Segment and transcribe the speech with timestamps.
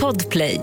[0.00, 0.60] Podplay.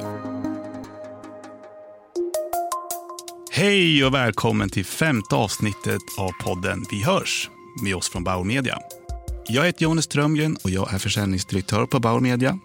[3.51, 7.49] Hej och välkommen till femte avsnittet av podden Vi hörs
[7.83, 8.77] med oss från Bauer Media.
[9.47, 12.59] Jag heter Jonas Strömgren och jag är försäljningsdirektör på Bauer Media.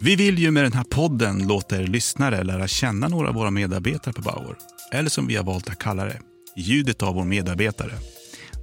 [0.00, 3.50] Vi vill ju med den här podden låta er lyssnare lära känna några av våra
[3.50, 4.56] medarbetare på Bauer.
[4.92, 6.20] Eller som vi har valt att kalla det,
[6.56, 7.92] ljudet av vår medarbetare.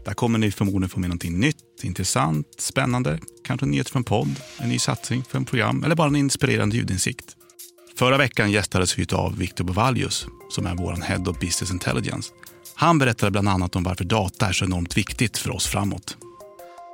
[0.05, 4.69] Där kommer ni förmodligen få med någonting nytt, intressant, spännande, kanske nyheter från podd, en
[4.69, 7.25] ny satsning för en program eller bara en inspirerande ljudinsikt.
[7.97, 12.31] Förra veckan gästades vi av Victor Bovallius som är vår Head of Business Intelligence.
[12.75, 16.17] Han berättade bland annat om varför data är så enormt viktigt för oss framåt.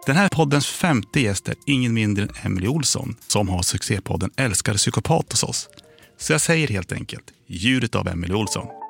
[0.06, 4.78] Den här poddens femte gäst är ingen mindre än Emily Olsson som har succépodden Älskade
[4.78, 5.70] psykopat hos oss.
[6.18, 8.81] Så jag säger helt enkelt ljudet av Emily Olsson.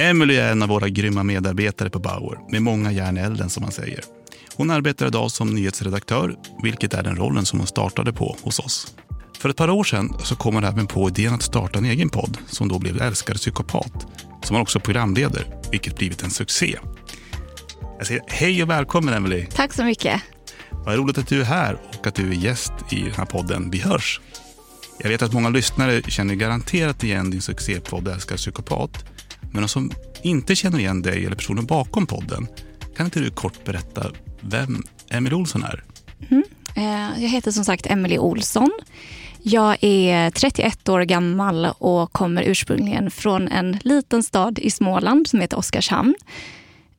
[0.00, 3.62] Emily är en av våra grymma medarbetare på Bauer med många järn i elden som
[3.62, 4.00] man säger.
[4.54, 8.94] Hon arbetar idag som nyhetsredaktör, vilket är den rollen som hon startade på hos oss.
[9.38, 12.08] För ett par år sedan så kom hon även på idén att starta en egen
[12.08, 14.06] podd som då blev Älskade psykopat,
[14.42, 16.78] som hon också programleder, vilket blivit en succé.
[17.98, 19.46] Jag säger hej och välkommen Emily.
[19.46, 20.22] Tack så mycket.
[20.70, 23.70] Vad roligt att du är här och att du är gäst i den här podden
[23.70, 24.20] Vi hörs.
[24.98, 29.04] Jag vet att många lyssnare känner garanterat igen din succépodd Älskade psykopat.
[29.56, 29.90] Men de som
[30.22, 32.46] inte känner igen dig eller personen bakom podden,
[32.96, 35.84] kan inte du kort berätta vem Emelie Olsson är?
[36.30, 36.44] Mm.
[36.76, 38.70] Eh, jag heter som sagt Emily Olsson.
[39.42, 45.40] Jag är 31 år gammal och kommer ursprungligen från en liten stad i Småland som
[45.40, 46.14] heter Oskarshamn.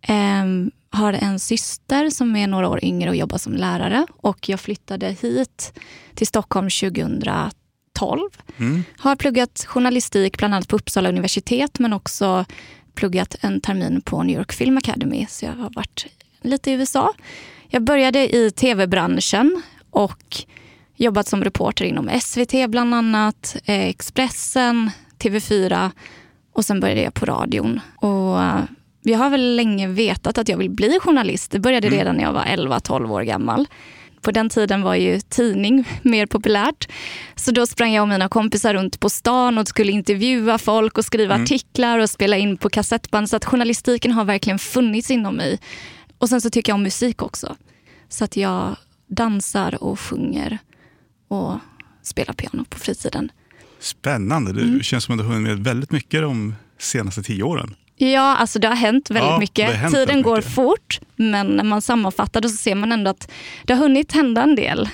[0.02, 4.06] Ehm, har en syster som är några år yngre och jobbar som lärare.
[4.18, 5.80] Och jag flyttade hit
[6.16, 7.52] till Stockholm 2012.
[8.58, 8.84] Mm.
[8.98, 12.46] Har pluggat journalistik bland annat på Uppsala universitet men också
[12.96, 15.26] pluggat en termin på New York Film Academy.
[15.30, 16.06] Så jag har varit
[16.42, 17.14] lite i USA.
[17.68, 20.38] Jag började i tv-branschen och
[20.96, 25.92] jobbat som reporter inom SVT bland annat, eh, Expressen, TV4
[26.54, 27.80] och sen började jag på radion.
[27.96, 28.64] Och eh,
[29.02, 31.52] jag har väl länge vetat att jag vill bli journalist.
[31.52, 32.00] Det började mm.
[32.00, 33.68] redan när jag var 11-12 år gammal.
[34.22, 36.88] På den tiden var ju tidning mer populärt.
[37.36, 41.06] Så då sprang jag och mina kompisar runt på stan och skulle intervjua folk och
[41.06, 41.44] skriva mm.
[41.44, 43.30] artiklar och spela in på kassettband.
[43.30, 45.60] Så att journalistiken har verkligen funnits inom mig.
[46.18, 47.56] Och sen så tycker jag om musik också.
[48.10, 48.76] Så att jag
[49.08, 50.58] dansar och sjunger
[51.28, 51.60] och
[52.04, 53.32] spelar piano på fritiden.
[53.80, 54.54] Spännande.
[54.54, 54.84] Det mm.
[54.84, 57.76] känns som att du har hunnit med väldigt mycket de senaste tio åren.
[58.00, 59.76] Ja, alltså det har hänt väldigt ja, mycket.
[59.76, 60.54] Hänt Tiden väldigt går mycket.
[60.54, 63.32] fort, men när man sammanfattar det så ser man ändå att
[63.64, 64.90] det har hunnit hända en del.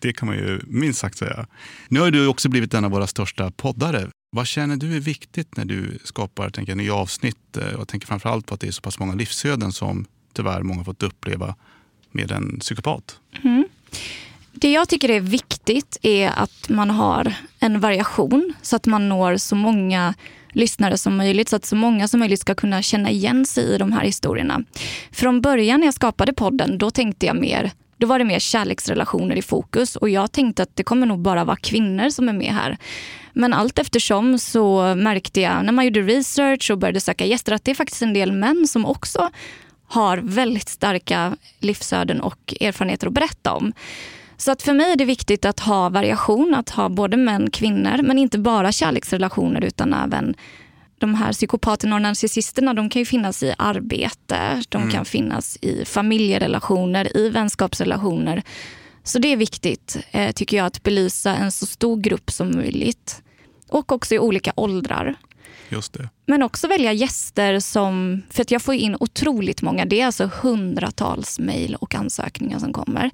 [0.00, 1.46] Det kan man ju minst sagt säga.
[1.88, 4.08] Nu har du också blivit en av våra största poddare.
[4.30, 7.56] Vad känner du är viktigt när du skapar tänker, nya avsnitt?
[7.56, 10.84] Eh, jag tänker framförallt på att det är så pass många livsöden som tyvärr många
[10.84, 11.54] fått uppleva
[12.10, 13.20] med en psykopat.
[13.44, 13.64] Mm.
[14.60, 19.36] Det jag tycker är viktigt är att man har en variation så att man når
[19.36, 20.14] så många
[20.52, 23.78] lyssnare som möjligt så att så många som möjligt ska kunna känna igen sig i
[23.78, 24.64] de här historierna.
[25.12, 29.36] Från början när jag skapade podden, då tänkte jag mer då var det mer kärleksrelationer
[29.36, 32.52] i fokus och jag tänkte att det kommer nog bara vara kvinnor som är med
[32.52, 32.76] här.
[33.32, 37.64] Men allt eftersom så märkte jag när man gjorde research och började söka gäster att
[37.64, 39.30] det är faktiskt en del män som också
[39.88, 43.72] har väldigt starka livsöden och erfarenheter att berätta om.
[44.40, 47.52] Så att för mig är det viktigt att ha variation, att ha både män och
[47.52, 50.34] kvinnor, men inte bara kärleksrelationer utan även
[50.98, 54.94] de här psykopaterna och narcissisterna de kan ju finnas i arbete, de mm.
[54.94, 58.42] kan finnas i familjerelationer, i vänskapsrelationer.
[59.02, 63.22] Så det är viktigt, eh, tycker jag, att belysa en så stor grupp som möjligt.
[63.68, 65.14] Och också i olika åldrar.
[65.68, 66.08] Just det.
[66.26, 70.30] Men också välja gäster som, för att jag får in otroligt många, det är alltså
[70.42, 73.10] hundratals mejl och ansökningar som kommer.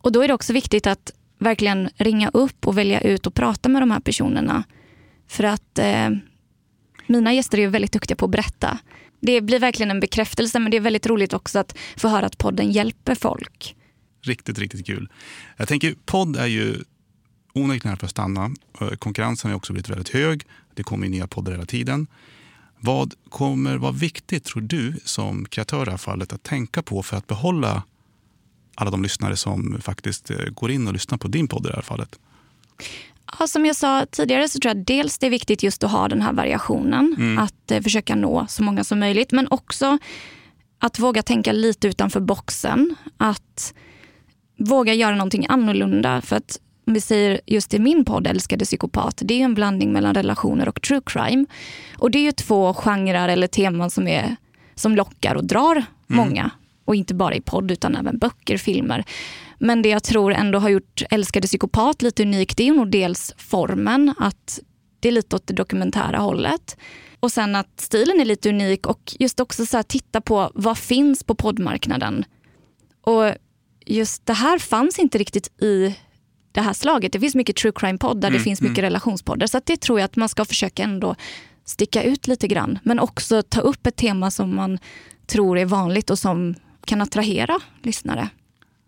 [0.00, 3.68] Och då är det också viktigt att verkligen ringa upp och välja ut och prata
[3.68, 4.64] med de här personerna.
[5.28, 6.10] För att eh,
[7.06, 8.78] mina gäster är väldigt duktiga på att berätta.
[9.20, 12.38] Det blir verkligen en bekräftelse men det är väldigt roligt också att få höra att
[12.38, 13.76] podden hjälper folk.
[14.22, 15.08] Riktigt, riktigt kul.
[15.56, 16.74] Jag tänker podd är ju
[17.52, 18.50] onekligen här för att stanna.
[18.80, 20.46] Eh, konkurrensen har också blivit väldigt hög.
[20.74, 22.06] Det kommer nya poddar hela tiden.
[22.80, 27.02] Vad kommer vara viktigt tror du som kreatör i det här fallet att tänka på
[27.02, 27.82] för att behålla
[28.80, 31.74] alla de lyssnare som faktiskt eh, går in och lyssnar på din podd i det
[31.74, 32.18] här fallet?
[33.38, 36.08] Ja, som jag sa tidigare så tror jag dels det är viktigt just att ha
[36.08, 37.16] den här variationen.
[37.18, 37.38] Mm.
[37.38, 39.32] Att eh, försöka nå så många som möjligt.
[39.32, 39.98] Men också
[40.78, 42.94] att våga tänka lite utanför boxen.
[43.16, 43.74] Att
[44.58, 46.20] våga göra någonting annorlunda.
[46.20, 49.92] För att om vi säger just i min podd Älskade psykopat, det är en blandning
[49.92, 51.46] mellan relationer och true crime.
[51.98, 54.36] Och det är ju två genrer eller teman som, är,
[54.74, 55.86] som lockar och drar mm.
[56.08, 56.50] många
[56.90, 59.04] och inte bara i podd utan även böcker, filmer.
[59.58, 63.34] Men det jag tror ändå har gjort Älskade psykopat lite unikt det är nog dels
[63.36, 64.60] formen, att
[65.00, 66.76] det är lite åt det dokumentära hållet.
[67.20, 71.24] Och sen att stilen är lite unik och just också så titta på vad finns
[71.24, 72.24] på poddmarknaden.
[73.02, 73.34] Och
[73.86, 75.96] just det här fanns inte riktigt i
[76.52, 77.12] det här slaget.
[77.12, 78.86] Det finns mycket true crime-poddar, mm, det finns mycket mm.
[78.86, 79.46] relationspoddar.
[79.46, 81.14] Så det tror jag att man ska försöka ändå
[81.64, 82.78] sticka ut lite grann.
[82.82, 84.78] Men också ta upp ett tema som man
[85.26, 86.54] tror är vanligt och som
[86.84, 88.28] kan attrahera lyssnare.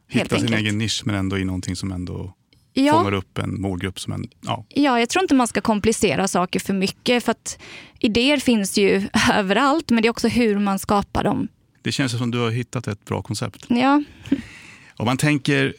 [0.08, 2.34] Hitta sin egen nisch men ändå i någonting som ändå
[2.72, 2.92] ja.
[2.92, 4.00] fångar upp en målgrupp.
[4.00, 4.64] Som en, ja.
[4.68, 7.24] ja, jag tror inte man ska komplicera saker för mycket.
[7.24, 7.58] För att
[7.98, 11.48] idéer finns ju överallt men det är också hur man skapar dem.
[11.82, 13.66] Det känns som du har hittat ett bra koncept.
[13.68, 14.02] Ja.
[14.96, 15.74] Om man tänker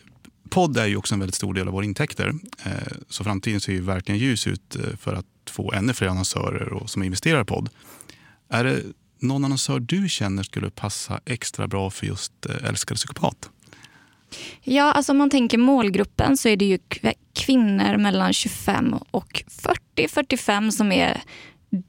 [0.50, 2.33] podd är ju också en väldigt stor del av våra intäkter.
[2.65, 2.71] Eh,
[3.10, 6.89] så framtiden ser ju verkligen ljus ut eh, för att få ännu fler annonsörer och
[6.89, 7.69] som investerar i podd.
[8.50, 8.81] Är det
[9.24, 13.50] någon annonsör du känner skulle passa extra bra för just eh, Älskade psykopat?
[14.62, 16.80] Ja, alltså om man tänker målgruppen så är det ju
[17.34, 19.44] kvinnor mellan 25 och
[19.96, 21.22] 40-45 som är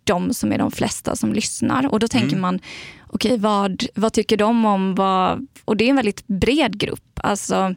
[0.05, 1.93] de som är de flesta som lyssnar.
[1.93, 2.41] Och då tänker mm.
[2.41, 2.61] man,
[3.07, 5.47] okej okay, vad, vad tycker de om vad...
[5.65, 7.21] Och det är en väldigt bred grupp.
[7.21, 7.75] Alltså,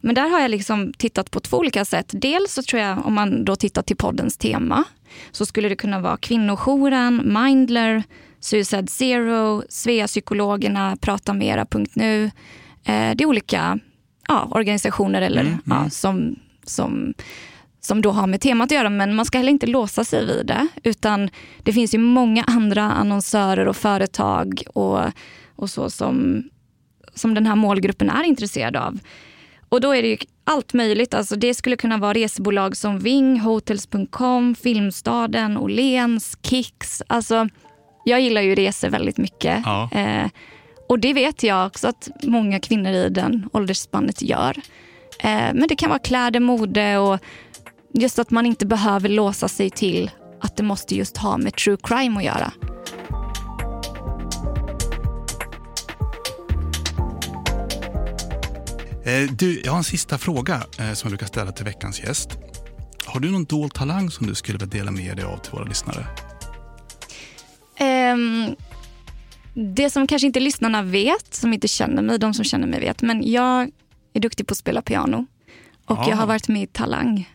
[0.00, 2.10] men där har jag liksom tittat på två olika sätt.
[2.12, 4.84] Dels så tror jag, om man då tittar till poddens tema,
[5.30, 8.02] så skulle det kunna vara Kvinnojouren, Mindler,
[8.42, 12.24] Suicide Zero, Sveapsykologerna, Pratamera.nu.
[12.84, 13.78] Eh, det är olika
[14.28, 15.90] ja, organisationer eller, mm, ja, mm.
[15.90, 17.14] som, som,
[17.80, 18.90] som då har med temat att göra.
[18.90, 20.66] Men man ska heller inte låsa sig vid det.
[20.82, 21.30] Utan
[21.62, 25.00] det finns ju många andra annonsörer och företag och,
[25.56, 26.44] och så som,
[27.14, 28.98] som den här målgruppen är intresserad av.
[29.68, 31.14] Och då är det ju allt möjligt.
[31.14, 37.02] Alltså det skulle kunna vara resebolag som Ving, Hotels.com, Filmstaden, Åhléns, Kicks.
[37.06, 37.48] Alltså,
[38.04, 39.62] jag gillar ju resor väldigt mycket.
[39.64, 39.90] Ja.
[39.92, 40.26] Eh,
[40.88, 44.56] och det vet jag också att många kvinnor i den åldersspannet gör.
[45.20, 47.18] Eh, men det kan vara kläder, mode och
[47.94, 50.10] just att man inte behöver låsa sig till
[50.40, 52.52] att det måste just ha med true crime att göra.
[59.04, 62.38] Eh, du, jag har en sista fråga eh, som jag brukar ställa till veckans gäst.
[63.04, 65.64] Har du någon dold talang som du skulle vilja dela med dig av till våra
[65.64, 66.06] lyssnare?
[68.12, 68.56] Um,
[69.54, 73.02] det som kanske inte lyssnarna vet, som inte känner mig, de som känner mig vet,
[73.02, 73.70] men jag
[74.12, 75.26] är duktig på att spela piano.
[75.86, 76.08] Och ja.
[76.08, 77.30] jag har varit med i Talang.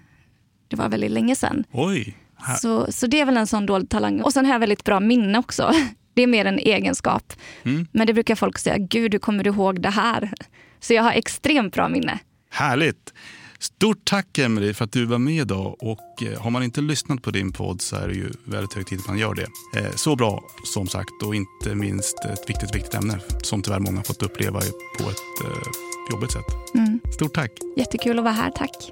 [0.67, 1.63] Det var väldigt länge sedan.
[1.71, 2.17] Oj.
[2.61, 4.21] Så, så det är väl en sån dold talang.
[4.21, 5.71] Och sen har jag väldigt bra minne också.
[6.13, 7.33] Det är mer en egenskap.
[7.63, 7.87] Mm.
[7.91, 10.31] Men det brukar folk säga, gud hur kommer du ihåg det här?
[10.79, 12.19] Så jag har extremt bra minne.
[12.49, 13.13] Härligt!
[13.59, 15.75] Stort tack Emelie för att du var med idag.
[15.79, 18.87] Och eh, har man inte lyssnat på din podd så är det ju väldigt hög
[18.87, 19.47] tid att man gör det.
[19.79, 24.03] Eh, så bra som sagt och inte minst ett viktigt, viktigt ämne som tyvärr många
[24.03, 24.59] fått uppleva
[24.99, 25.67] på ett eh,
[26.11, 26.45] jobbigt sätt.
[26.75, 26.99] Mm.
[27.13, 27.51] Stort tack!
[27.77, 28.91] Jättekul att vara här, tack.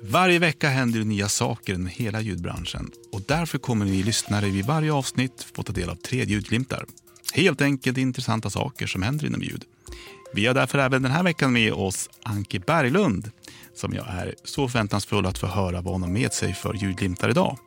[0.00, 4.66] Varje vecka händer det nya saker inom hela ljudbranschen och därför kommer ni lyssnare vid
[4.66, 6.84] varje avsnitt få ta del av tre ljudglimtar.
[7.34, 9.64] Helt enkelt intressanta saker som händer inom ljud.
[10.34, 13.30] Vi har därför även den här veckan med oss Anke Berglund
[13.74, 17.30] som jag är så förväntansfull att få höra vad hon har med sig för ljudlimtar.
[17.30, 17.58] idag.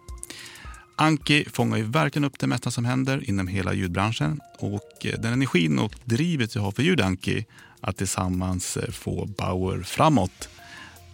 [0.96, 5.34] Anki fångar ju verkligen upp det mesta som händer inom hela ljudbranschen och eh, den
[5.34, 7.46] energin och drivet du har för ljud, Anki,
[7.82, 10.50] att tillsammans eh, få Bauer framåt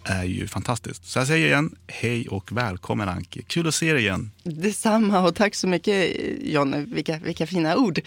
[0.04, 1.04] är ju fantastiskt.
[1.04, 3.42] Så jag säger igen, hej och välkommen Anki.
[3.42, 4.30] Kul att se dig igen.
[4.42, 6.84] Detsamma och tack så mycket John.
[6.94, 8.00] Vilka, vilka fina ord.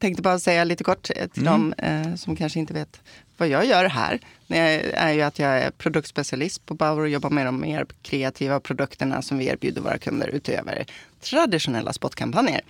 [0.00, 1.44] Tänkte bara säga lite kort till mm.
[1.44, 3.00] dem eh, som kanske inte vet
[3.36, 4.20] vad jag gör här.
[4.46, 4.58] Det
[4.94, 9.22] är ju att jag är produktspecialist på Bauer och jobbar med de mer kreativa produkterna
[9.22, 10.86] som vi erbjuder våra kunder utöver
[11.20, 12.60] traditionella spotkampanjer.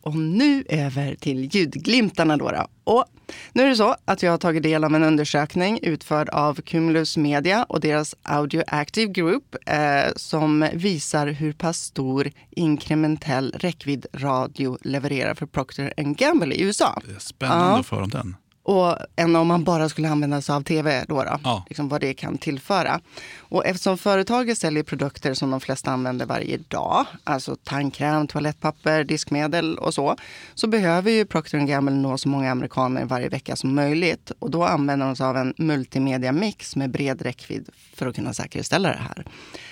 [0.00, 2.50] Och nu över till ljudglimtarna då.
[2.50, 2.66] då.
[2.84, 3.04] Och
[3.52, 7.16] nu är det så att jag har tagit del av en undersökning utförd av Cumulus
[7.16, 14.78] Media och deras Audio Active Group eh, som visar hur pass stor inkrementell räckvidd radio
[14.82, 17.02] levererar för Procter Gamble i USA.
[17.06, 17.96] Det är spännande ja.
[17.96, 21.04] höra om den och än om man bara skulle använda sig av tv.
[21.08, 21.64] Då, då ja.
[21.68, 23.00] liksom vad det kan tillföra.
[23.38, 29.78] Och eftersom företaget säljer produkter som de flesta använder varje dag, alltså tandkräm, toalettpapper, diskmedel
[29.78, 30.16] och så,
[30.54, 34.32] så behöver ju Procter Gamble nå så många amerikaner varje vecka som möjligt.
[34.38, 38.88] Och då använder de sig av en multimedia-mix med bred räckvidd för att kunna säkerställa
[38.88, 39.24] det här.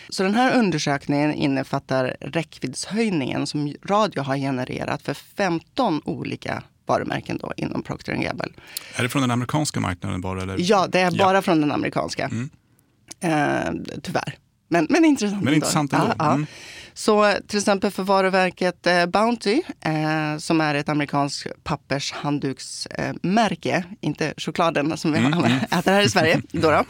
[0.09, 7.52] Så den här undersökningen innefattar räckviddshöjningen som radio har genererat för 15 olika varumärken då
[7.57, 8.49] inom Procter Gamble.
[8.97, 10.42] Är det från den amerikanska marknaden bara?
[10.42, 10.57] Eller?
[10.59, 12.25] Ja, det är bara från den amerikanska.
[12.25, 12.50] Mm.
[13.21, 14.35] Eh, tyvärr.
[14.68, 15.45] Men, men intressant.
[15.45, 16.14] Men intressant ändå.
[16.18, 16.47] Ja, mm.
[16.99, 24.97] Så till exempel för varumärket eh, Bounty, eh, som är ett amerikanskt pappershandduksmärke, inte chokladen
[24.97, 25.52] som vi mm, mm.
[25.71, 26.85] äter här i Sverige, då, då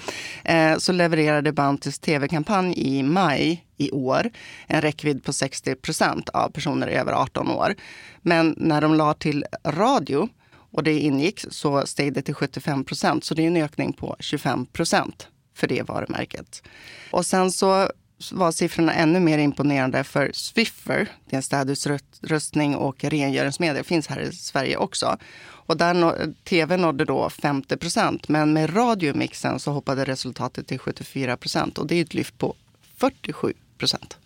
[0.50, 4.30] eh, så levererade Bountys tv-kampanj i maj i år
[4.66, 7.74] en räckvidd på 60 procent av personer över 18 år.
[8.22, 10.28] Men när de la till radio
[10.72, 13.24] och det ingick så steg det till 75 procent.
[13.24, 16.62] Så det är en ökning på 25 procent för det varumärket.
[17.10, 17.88] Och sen så
[18.32, 21.08] var siffrorna ännu mer imponerande för Swiffer.
[21.26, 23.84] Det är en städutrustning och rengöringsmedel.
[23.84, 25.16] finns här i Sverige också.
[25.40, 28.28] Och där nå, tv nådde då 50 procent.
[28.28, 31.78] Men med radiomixen så hoppade resultatet till 74 procent.
[31.78, 32.54] Och det är ett lyft på
[32.96, 34.16] 47 procent.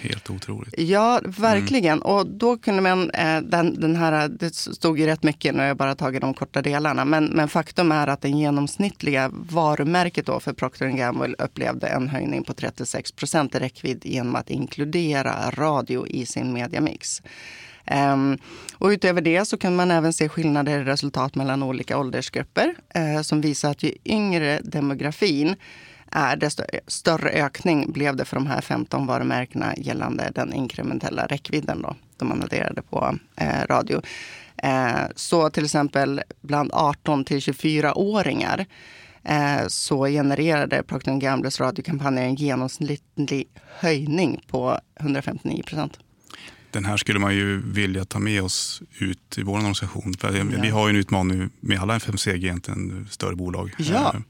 [0.00, 0.74] Helt otroligt.
[0.78, 1.98] Ja, verkligen.
[1.98, 2.02] Mm.
[2.02, 5.66] Och då kunde man, eh, den, den här, det stod ju rätt mycket, nu har
[5.66, 7.04] jag bara tagit de korta delarna.
[7.04, 12.44] Men, men faktum är att den genomsnittliga varumärket då för Procter Gamble upplevde en höjning
[12.44, 17.22] på 36 procent i räckvidd genom att inkludera radio i sin mediamix.
[17.90, 18.38] Um,
[18.78, 23.22] och utöver det så kan man även se skillnader i resultat mellan olika åldersgrupper uh,
[23.22, 25.56] som visar att ju yngre demografin
[26.14, 31.82] är, desto större ökning blev det för de här 15 varumärkena gällande den inkrementella räckvidden
[31.82, 34.02] då, de man adderade på eh, radio.
[34.56, 38.66] Eh, så till exempel bland 18 till 24-åringar
[39.24, 45.98] eh, så genererade Procter Gambles radiokampanjer en genomsnittlig höjning på 159 procent.
[46.70, 50.14] Den här skulle man ju vilja ta med oss ut i vår organisation.
[50.18, 50.44] För ja.
[50.62, 53.74] Vi har ju en utmaning med alla FMCG, egentligen större bolag.
[53.78, 54.20] Ja, eh,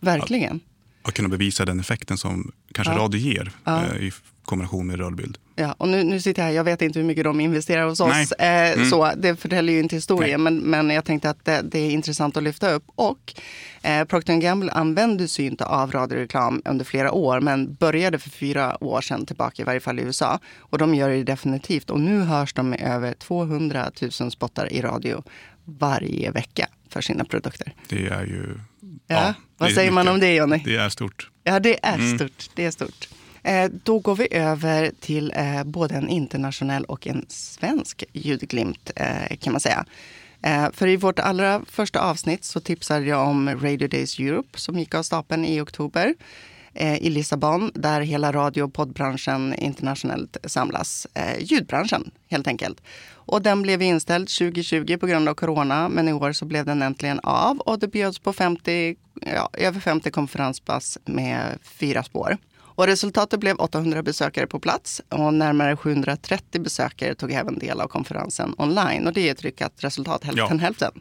[0.00, 0.60] verkligen
[1.02, 2.98] att kunna bevisa den effekten som kanske ja.
[2.98, 3.84] radio ger ja.
[3.84, 4.12] eh, i
[4.44, 5.38] kombination med rörbild.
[5.56, 8.00] Ja, och nu, nu sitter jag här, jag vet inte hur mycket de investerar hos
[8.00, 8.32] oss.
[8.32, 8.90] Eh, mm.
[8.90, 12.36] så, det förtäller ju inte historien, men, men jag tänkte att det, det, är intressant
[12.36, 12.84] att lyfta upp.
[12.86, 13.34] Och
[13.82, 18.84] eh, Procter Gamble använde sig inte av radioreklam under flera år, men började för fyra
[18.84, 20.38] år sedan tillbaka, i varje fall i USA.
[20.58, 21.90] Och de gör det definitivt.
[21.90, 23.90] Och nu hörs de med över 200
[24.20, 25.22] 000 spottar i radio
[25.64, 27.74] varje vecka för sina produkter.
[27.88, 28.58] Det är ju
[29.06, 29.94] Ja, vad säger mycket.
[29.94, 30.62] man om det Jonny?
[30.64, 31.30] Det är stort.
[31.44, 32.18] Ja, det är mm.
[32.18, 32.50] stort.
[32.54, 33.08] Det är stort.
[33.42, 39.36] Eh, då går vi över till eh, både en internationell och en svensk ljudglimt eh,
[39.36, 39.84] kan man säga.
[40.72, 44.94] För i vårt allra första avsnitt så tipsade jag om Radio Days Europe som gick
[44.94, 46.14] av stapeln i oktober
[46.74, 51.06] Eh, i Lissabon där hela radio och poddbranschen internationellt samlas.
[51.14, 52.80] Eh, ljudbranschen helt enkelt.
[53.24, 56.82] Och den blev inställd 2020 på grund av corona, men i år så blev den
[56.82, 62.38] äntligen av och det bjöds på 50, ja, över 50 konferenspass med fyra spår.
[62.74, 67.88] Och resultatet blev 800 besökare på plats och närmare 730 besökare tog även del av
[67.88, 69.06] konferensen online.
[69.06, 70.64] Och det är ett lyckat resultat, hälften ja.
[70.64, 70.92] hälften.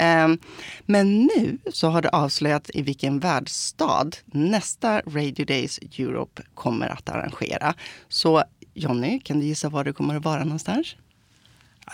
[0.00, 0.38] Um,
[0.86, 7.08] men nu så har det avslöjat i vilken världsstad nästa Radio Days Europe kommer att
[7.08, 7.74] arrangera.
[8.08, 8.44] Så
[8.74, 10.96] Jonny, kan du gissa var det kommer att vara någonstans?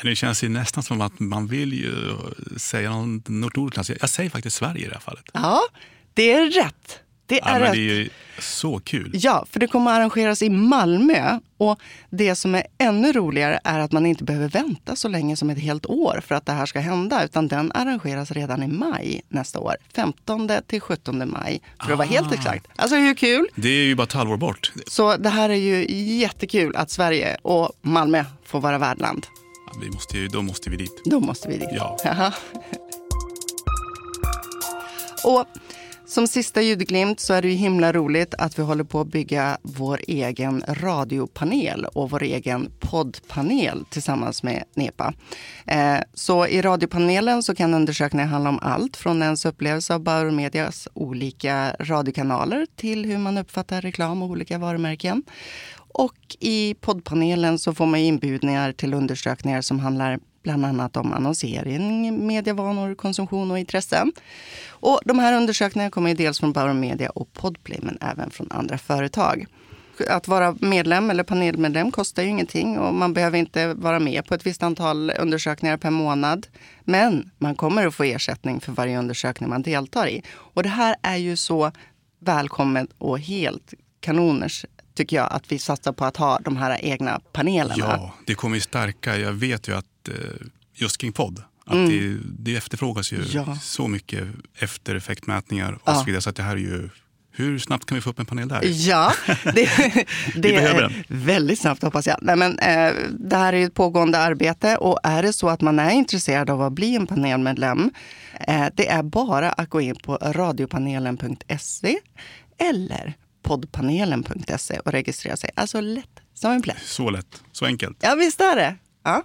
[0.02, 2.16] Det känns ju nästan som att man vill ju
[2.56, 2.92] säga
[3.26, 3.98] något ordentligt.
[4.00, 5.24] Jag säger faktiskt Sverige i det här fallet.
[5.32, 5.60] Ja,
[6.14, 7.00] det är rätt.
[7.26, 9.10] Det är, ja, men det är ju så kul.
[9.14, 11.38] Ja, för det kommer att arrangeras i Malmö.
[11.56, 15.50] Och det som är ännu roligare är att man inte behöver vänta så länge som
[15.50, 17.24] ett helt år för att det här ska hända.
[17.24, 19.76] Utan den arrangeras redan i maj nästa år.
[19.94, 21.96] 15 till 17 maj, för att ah.
[21.96, 22.34] vara helt ah.
[22.34, 22.66] exakt.
[22.76, 23.48] Alltså hur kul?
[23.54, 24.72] Det är ju bara ett halvår bort.
[24.86, 25.86] Så det här är ju
[26.18, 29.26] jättekul att Sverige och Malmö får vara värdland.
[29.80, 31.02] Vi måste ju, då måste vi dit.
[31.04, 31.68] Då måste vi dit.
[31.72, 31.96] Ja.
[35.24, 35.46] och
[36.12, 39.58] som sista ljudglimt så är det ju himla roligt att vi håller på att bygga
[39.62, 45.14] vår egen radiopanel och vår egen poddpanel tillsammans med NEPA.
[45.66, 50.30] Eh, så i radiopanelen så kan undersökningen handla om allt från ens upplevelse av Bauer
[50.30, 55.22] Medias olika radiokanaler till hur man uppfattar reklam och olika varumärken.
[55.94, 62.26] Och i poddpanelen så får man inbjudningar till undersökningar som handlar bland annat om annonsering,
[62.26, 64.12] medievanor, konsumtion och intressen.
[64.68, 68.78] Och de här undersökningarna kommer dels från Bauer Media och Podplay, men även från andra
[68.78, 69.46] företag.
[70.08, 74.34] Att vara medlem eller panelmedlem kostar ju ingenting och man behöver inte vara med på
[74.34, 76.46] ett visst antal undersökningar per månad.
[76.84, 80.22] Men man kommer att få ersättning för varje undersökning man deltar i.
[80.32, 81.72] Och det här är ju så
[82.20, 87.20] välkommet och helt kanoners tycker jag, att vi satsar på att ha de här egna
[87.32, 87.74] panelerna.
[87.78, 89.16] Ja, det kommer ju stärka.
[89.16, 89.86] Jag vet ju att
[90.74, 91.88] just kring podd, att mm.
[91.88, 93.58] det, det efterfrågas ju ja.
[93.62, 95.94] så mycket efter effektmätningar och ja.
[95.94, 96.22] så vidare.
[96.22, 96.88] Så att det här är ju
[97.34, 98.60] hur snabbt kan vi få upp en panel där?
[98.64, 99.12] Ja,
[99.44, 99.70] det,
[100.36, 102.16] det är väldigt snabbt hoppas jag.
[102.22, 105.78] Nej, men, eh, det här är ett pågående arbete och är det så att man
[105.78, 107.90] är intresserad av att bli en panelmedlem,
[108.48, 111.98] eh, det är bara att gå in på radiopanelen.se
[112.58, 115.50] eller poddpanelen.se och registrera sig.
[115.56, 116.82] Alltså lätt som en plätt.
[116.82, 117.98] Så lätt, så enkelt.
[118.00, 118.76] Ja, visst är det.
[119.04, 119.22] Ja.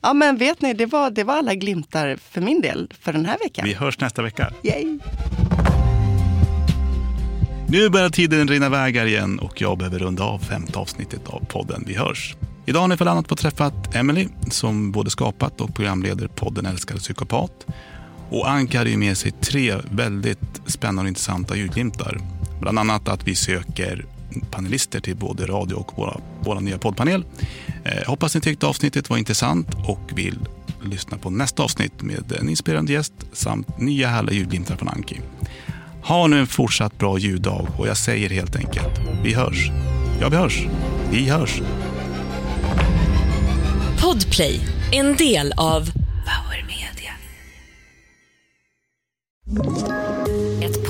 [0.00, 3.26] Ja, men vet ni, det var, det var alla glimtar för min del för den
[3.26, 3.64] här veckan.
[3.64, 4.52] Vi hörs nästa vecka.
[4.62, 4.98] Yay!
[7.68, 11.44] Nu börjar tiden rinna iväg här igen och jag behöver runda av femte avsnittet av
[11.48, 12.36] podden Vi hörs.
[12.66, 17.00] Idag har ni för annat på träffat Emily som både skapat och programleder podden Älskade
[17.00, 17.66] psykopat.
[18.30, 22.18] Och Anka hade ju med sig tre väldigt spännande och intressanta ljudglimtar.
[22.60, 24.06] Bland annat att vi söker
[24.50, 27.24] panelister till både radio och våra, våra nya poddpanel.
[27.84, 30.38] Eh, hoppas ni tyckte avsnittet var intressant och vill
[30.84, 35.20] lyssna på nästa avsnitt med en inspirerande gäst samt nya härliga ljudglimtar från Anki.
[36.04, 39.70] Ha nu en fortsatt bra ljuddag och jag säger helt enkelt, vi hörs.
[40.20, 40.66] Ja, vi hörs.
[41.10, 41.62] Vi hörs.
[44.00, 44.60] Podplay,
[44.92, 46.01] en del av